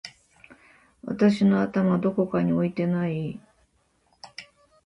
[1.03, 3.39] 私の頭どこかに置いてない？！